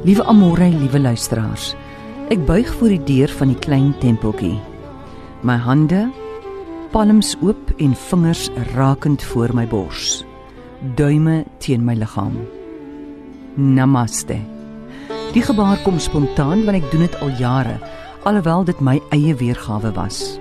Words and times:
Liewe 0.00 0.24
Amore, 0.24 0.64
liewe 0.64 0.96
luisteraars. 1.00 1.74
Ek 2.32 2.40
buig 2.48 2.70
voor 2.78 2.88
die 2.88 3.02
deur 3.04 3.28
van 3.36 3.50
die 3.52 3.58
klein 3.60 3.90
tempeltjie. 4.00 4.54
My 5.44 5.58
hande 5.60 6.06
palms 6.88 7.34
oop 7.44 7.74
en 7.76 7.92
vingers 8.08 8.46
rakend 8.72 9.20
voor 9.28 9.52
my 9.52 9.66
bors. 9.68 10.22
Duime 10.96 11.42
teen 11.60 11.84
my 11.84 11.98
liggaam. 12.00 12.38
Namaste. 13.60 14.38
Die 15.34 15.42
gebaar 15.44 15.76
kom 15.84 16.00
spontaan 16.00 16.64
want 16.64 16.80
ek 16.80 16.88
doen 16.94 17.04
dit 17.04 17.18
al 17.20 17.34
jare, 17.36 17.76
alhoewel 18.24 18.64
dit 18.70 18.80
my 18.80 18.96
eie 19.12 19.34
weergawe 19.36 19.92
was. 19.98 20.38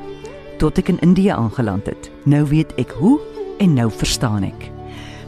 Tot 0.64 0.80
ek 0.80 0.94
in 0.94 1.02
Indië 1.04 1.36
aangeland 1.36 1.92
het. 1.92 2.08
Nou 2.24 2.46
weet 2.48 2.72
ek 2.80 2.96
hoe 3.02 3.18
en 3.60 3.76
nou 3.76 3.90
verstaan 3.92 4.48
ek. 4.48 4.70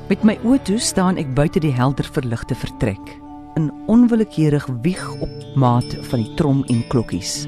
Met 0.07 0.23
my 0.23 0.37
oë 0.47 0.63
toe 0.71 0.79
staan 0.79 1.19
ek 1.19 1.35
buite 1.35 1.59
die 1.59 1.75
helder 1.75 2.07
verligte 2.15 2.55
vertrek 2.55 3.19
in 3.55 3.71
onwillekeurig 3.87 4.67
wieg 4.81 5.03
op 5.21 5.29
maat 5.55 5.95
van 6.09 6.23
die 6.23 6.33
trom 6.33 6.63
en 6.67 6.87
klokkies. 6.87 7.47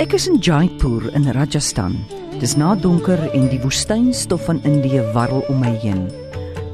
Ek 0.00 0.14
is 0.16 0.28
in 0.30 0.38
Jaipur 0.40 1.10
in 1.14 1.26
Rajasthan. 1.28 1.98
Dis 2.40 2.54
na 2.56 2.74
donker 2.74 3.20
en 3.34 3.48
die 3.50 3.60
woestynstof 3.60 4.46
van 4.48 4.62
Indië 4.64 5.02
warrel 5.12 5.42
om 5.52 5.60
my 5.60 5.74
heen. 5.82 6.06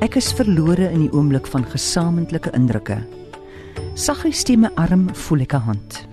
Ek 0.04 0.18
is 0.20 0.28
verlore 0.36 0.90
in 0.92 1.06
die 1.06 1.12
oomblik 1.16 1.48
van 1.50 1.64
gesamentlike 1.66 2.52
indrukke. 2.54 3.00
Saggies 3.96 4.44
teen 4.44 4.62
my 4.62 4.70
arm 4.76 5.08
voel 5.26 5.42
ek 5.42 5.54
'n 5.54 5.66
hand. 5.66 6.06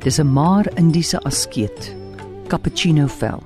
Dis 0.00 0.18
'n 0.18 0.32
maar 0.32 0.66
Indiese 0.78 1.18
askeet, 1.24 1.94
cappuccino 2.48 3.06
vel. 3.06 3.42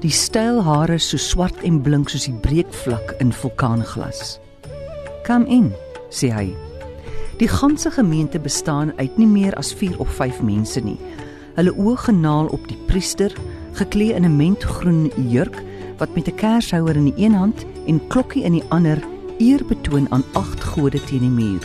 Die 0.00 0.10
styl 0.10 0.62
hare 0.62 0.98
so 0.98 1.16
swart 1.16 1.60
en 1.62 1.82
blink 1.82 2.08
soos 2.08 2.24
die 2.24 2.40
breekvlak 2.40 3.16
in 3.20 3.32
vulkaanglas. 3.32 4.38
"Come 5.26 5.46
in," 5.46 5.72
sê 6.10 6.30
hy. 6.30 6.69
Die 7.40 7.48
ganse 7.48 7.90
gemeente 7.90 8.38
bestaan 8.38 8.92
uit 8.96 9.16
nie 9.16 9.26
meer 9.26 9.54
as 9.56 9.72
4 9.72 9.98
of 9.98 10.10
5 10.12 10.42
mense 10.44 10.80
nie. 10.84 10.98
Hulle 11.56 11.72
oë 11.72 11.96
genaal 11.96 12.50
op 12.52 12.66
die 12.68 12.76
priester, 12.90 13.32
geklee 13.78 14.12
in 14.12 14.26
'n 14.28 14.36
mentgroen 14.36 15.08
jurk 15.16 15.56
wat 15.98 16.14
met 16.14 16.28
'n 16.28 16.34
kershouer 16.34 16.96
in 16.96 17.08
die 17.08 17.24
een 17.24 17.32
hand 17.32 17.64
en 17.86 18.06
klokkie 18.06 18.44
in 18.44 18.52
die 18.52 18.68
ander 18.68 19.00
eer 19.38 19.64
betoon 19.64 20.06
aan 20.10 20.24
agt 20.32 20.64
gode 20.64 21.04
teen 21.04 21.20
die 21.20 21.30
muur. 21.30 21.64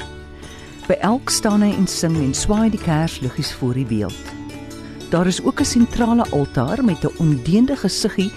By 0.87 0.93
elk 0.93 1.29
staan 1.29 1.61
hy 1.61 1.75
en 1.75 1.87
sing 1.87 2.15
en 2.15 2.33
swaai 2.33 2.69
die 2.69 2.79
kersliggies 2.79 3.53
voor 3.53 3.73
die 3.73 3.85
beeld. 3.85 4.23
Daar 5.09 5.27
is 5.27 5.43
ook 5.43 5.59
'n 5.59 5.65
sentrale 5.65 6.25
altaar 6.31 6.83
met 6.83 7.03
'n 7.03 7.17
ondeende 7.17 7.75
gesiggie 7.75 8.31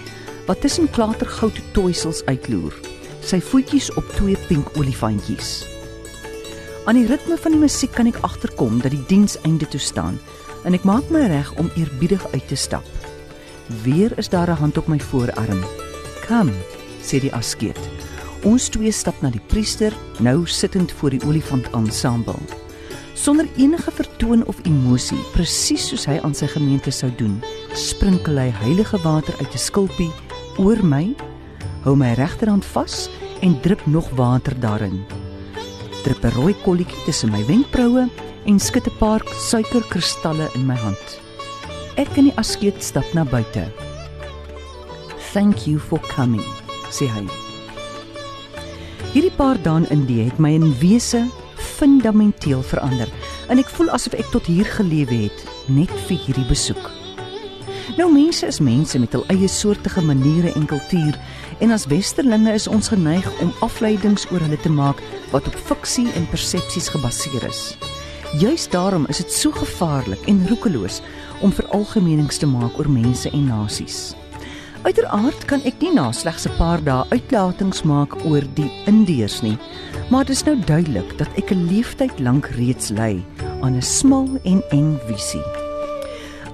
wat 0.45 0.61
tussen 0.61 0.89
klatergoud 0.89 1.61
toisels 1.71 2.25
uitloer. 2.25 2.73
Sy 3.21 3.39
voetjies 3.41 3.93
op 3.93 4.03
twee 4.03 4.37
pink 4.47 4.67
olifantjies. 4.77 5.78
Aan 6.89 6.97
die 6.97 7.05
ritme 7.05 7.35
van 7.37 7.53
die 7.53 7.61
musiek 7.61 7.91
kan 7.93 8.07
ek 8.09 8.15
agterkom 8.25 8.79
dat 8.81 8.89
die 8.89 9.03
diens 9.05 9.35
einde 9.45 9.67
toe 9.69 9.77
staan 9.77 10.15
en 10.65 10.73
ek 10.73 10.87
maak 10.89 11.11
my 11.13 11.19
reg 11.29 11.51
om 11.61 11.67
eerbiedig 11.77 12.23
uit 12.31 12.47
te 12.49 12.57
stap. 12.57 12.87
Weer 13.83 14.15
is 14.17 14.29
daar 14.33 14.49
'n 14.49 14.57
hand 14.57 14.77
op 14.81 14.87
my 14.87 14.97
voorarm. 14.99 15.61
"Kom," 16.25 16.49
sê 17.05 17.21
die 17.21 17.33
askeet. 17.33 17.77
Ons 18.43 18.69
twee 18.69 18.91
stap 18.91 19.21
na 19.21 19.29
die 19.29 19.45
priester, 19.47 19.93
nou 20.19 20.47
sittend 20.47 20.91
voor 20.91 21.09
die 21.09 21.21
olifant 21.27 21.69
ensemble. 21.69 22.41
Sonder 23.13 23.47
enige 23.57 23.91
vertoon 23.91 24.45
of 24.45 24.57
emosie, 24.65 25.21
presies 25.33 25.87
soos 25.87 26.05
hy 26.05 26.19
aan 26.23 26.33
sy 26.33 26.47
gemeente 26.47 26.91
sou 26.91 27.11
doen, 27.15 27.43
sprinkel 27.73 28.37
hy 28.37 28.49
heilige 28.49 28.97
water 28.97 29.35
uit 29.37 29.53
'n 29.53 29.57
skulpie 29.57 30.11
oor 30.57 30.83
my, 30.83 31.15
hou 31.83 31.95
my 31.95 32.13
regterhand 32.13 32.65
vas 32.65 33.09
en 33.41 33.61
drup 33.61 33.85
nog 33.85 34.09
water 34.09 34.59
daarin 34.59 35.28
drup 36.09 36.25
'n 36.25 36.33
rooi 36.33 36.55
kolletjie 36.65 37.03
tussen 37.05 37.29
my 37.29 37.45
wenkbroue 37.45 38.09
en 38.45 38.59
skud 38.59 38.87
'n 38.87 38.97
paar 38.97 39.21
suikerkristalle 39.49 40.49
in 40.55 40.65
my 40.65 40.75
hand. 40.75 41.19
Ek 41.95 42.17
en 42.17 42.23
die 42.23 42.37
askeet 42.37 42.83
stap 42.83 43.05
na 43.13 43.23
buite. 43.23 43.71
"Thank 45.33 45.67
you 45.67 45.77
for 45.77 45.99
coming," 45.99 46.45
sê 46.89 47.05
hy. 47.05 47.27
Hierdie 49.13 49.37
paar 49.37 49.61
dae 49.61 49.85
in 49.89 50.05
die 50.05 50.23
het 50.23 50.39
my 50.39 50.49
in 50.53 50.73
wese 50.79 51.27
fundamenteel 51.55 52.61
verander 52.61 53.09
en 53.49 53.59
ek 53.59 53.69
voel 53.69 53.89
asof 53.89 54.13
ek 54.13 54.31
tot 54.31 54.45
hier 54.45 54.65
gelewe 54.65 55.29
het 55.29 55.45
net 55.67 55.91
vir 56.07 56.17
hierdie 56.17 56.47
besoek. 56.47 56.89
Nou 57.97 58.11
mense 58.11 58.47
is 58.47 58.59
mense 58.59 58.99
met 58.99 59.13
hul 59.13 59.25
eie 59.27 59.47
soortige 59.47 60.01
maniere 60.01 60.53
en 60.55 60.65
kultuur 60.65 61.15
en 61.59 61.71
as 61.71 61.85
westerlinge 61.91 62.53
is 62.53 62.67
ons 62.67 62.91
geneig 62.91 63.27
om 63.43 63.53
afleidings 63.65 64.25
oor 64.31 64.43
hulle 64.43 64.59
te 64.59 64.71
maak 64.71 65.01
wat 65.31 65.47
op 65.47 65.55
fiksie 65.69 66.07
en 66.15 66.27
persepsies 66.31 66.89
gebaseer 66.93 67.47
is. 67.47 67.77
Juist 68.39 68.71
daarom 68.71 69.07
is 69.09 69.17
dit 69.17 69.31
so 69.33 69.51
gevaarlik 69.51 70.21
en 70.29 70.45
roekeloos 70.47 71.01
om 71.41 71.53
veralgemenings 71.55 72.37
te 72.37 72.47
maak 72.47 72.77
oor 72.77 72.89
mense 72.89 73.29
en 73.29 73.47
nasies. 73.49 74.13
Uiteraard 74.85 75.43
kan 75.49 75.63
ek 75.67 75.81
nie 75.83 75.91
na 75.93 76.11
slegs 76.15 76.47
'n 76.47 76.55
paar 76.57 76.83
dae 76.83 77.03
uitlatings 77.11 77.83
maak 77.83 78.15
oor 78.25 78.43
die 78.55 78.71
Indiërs 78.85 79.41
nie, 79.41 79.57
maar 80.09 80.25
dit 80.25 80.35
is 80.35 80.45
nou 80.45 80.55
duidelik 80.55 81.17
dat 81.17 81.27
ek 81.37 81.51
'n 81.51 81.67
leeftyd 81.67 82.19
lank 82.19 82.45
reeds 82.55 82.89
ly 82.89 83.19
aan 83.61 83.75
'n 83.75 83.81
smal 83.81 84.29
en 84.43 84.63
eng 84.71 84.99
visie. 85.07 85.43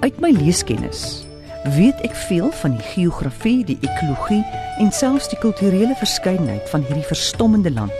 Uit 0.01 0.19
my 0.19 0.31
leeskennis 0.31 1.24
weet 1.73 2.01
ek 2.05 2.13
veel 2.27 2.51
van 2.61 2.75
die 2.77 2.87
geografie, 2.93 3.63
die 3.65 3.77
ekologie 3.81 4.43
en 4.81 4.91
selfs 4.93 5.29
die 5.31 5.39
kulturele 5.41 5.95
verskeidenheid 5.97 6.69
van 6.69 6.83
hierdie 6.85 7.07
verstommende 7.07 7.71
land, 7.73 7.95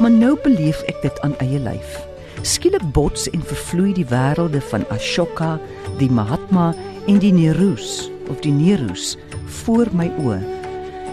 maar 0.00 0.12
nou 0.12 0.36
beleef 0.44 0.80
ek 0.88 1.02
dit 1.04 1.20
aan 1.26 1.36
eie 1.44 1.60
lyf. 1.60 1.98
Skielik 2.42 2.84
bots 2.96 3.28
en 3.30 3.44
vervloei 3.44 3.92
die 3.92 4.06
wêrelde 4.08 4.62
van 4.70 4.86
Ashoka, 4.94 5.58
die 6.00 6.08
Mahatma 6.08 6.70
en 7.06 7.20
die 7.20 7.32
Neroos 7.36 8.08
of 8.32 8.40
die 8.40 8.54
Neroos 8.54 9.16
voor 9.64 9.90
my 9.92 10.08
oë. 10.24 10.40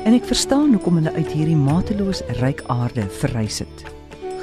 En 0.08 0.16
ek 0.16 0.30
verstaan 0.30 0.72
hoekom 0.78 1.02
hulle 1.02 1.12
uit 1.18 1.34
hierdie 1.36 1.60
mateloos 1.60 2.24
ryk 2.40 2.64
aarde 2.72 3.10
verrys 3.20 3.60
het. 3.66 3.84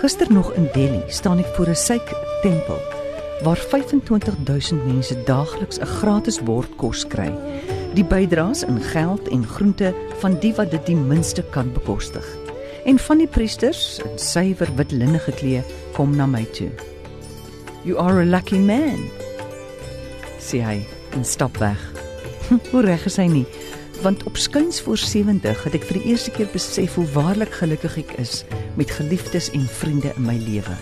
Gister 0.03 0.28
nog 0.28 0.53
in 0.60 0.69
Delhi 0.76 1.00
staan 1.08 1.41
ek 1.41 1.48
voor 1.56 1.72
'n 1.72 1.80
Sikh 1.86 2.12
tempel 2.42 3.03
waar 3.43 3.56
25000 3.56 4.87
mense 4.87 5.22
daagliks 5.25 5.78
'n 5.78 5.87
gratis 5.87 6.43
bord 6.43 6.77
kos 6.77 7.06
kry. 7.06 7.33
Die 7.95 8.05
bydraes 8.05 8.62
in 8.62 8.81
geld 8.81 9.28
en 9.28 9.47
groente 9.47 9.95
van 10.19 10.39
die 10.39 10.55
wat 10.55 10.71
dit 10.71 10.87
die 10.87 10.97
minste 10.97 11.43
kan 11.50 11.72
bekostig. 11.72 12.27
En 12.84 12.99
van 12.99 13.19
die 13.19 13.27
priesters 13.27 14.00
in 14.05 14.19
suiwer 14.19 14.69
wit 14.77 14.93
linne 14.93 15.19
geklee 15.19 15.62
kom 15.93 16.17
na 16.17 16.27
my 16.27 16.45
toe. 16.45 16.71
You 17.83 17.99
are 17.99 18.21
a 18.21 18.25
lucky 18.25 18.59
man. 18.59 19.11
sê 20.41 20.61
hy 20.61 20.87
en 21.16 21.25
stap 21.25 21.56
weg. 21.56 21.81
Hoe 22.71 22.83
reg 22.83 23.05
is 23.05 23.16
hy 23.16 23.27
nie? 23.27 23.47
Want 24.03 24.22
op 24.28 24.37
skuins 24.37 24.81
voor 24.81 24.99
70 25.01 25.65
het 25.65 25.75
ek 25.75 25.87
vir 25.89 26.01
die 26.03 26.12
eerste 26.12 26.31
keer 26.31 26.51
besef 26.53 26.95
hoe 26.95 27.06
waarlik 27.15 27.53
gelukkig 27.56 27.97
ek 28.05 28.16
is 28.21 28.45
met 28.77 28.91
geliefdes 28.91 29.51
en 29.56 29.65
vriende 29.81 30.12
in 30.16 30.27
my 30.28 30.37
lewe. 30.37 30.77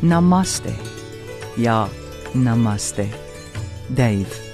Namaste. 0.00 0.99
Ja, 1.60 1.88
namaste. 2.32 3.06
Dave 3.88 4.49